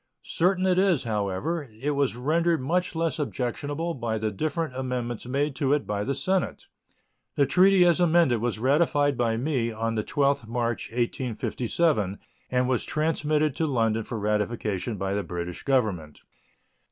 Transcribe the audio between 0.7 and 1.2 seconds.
is,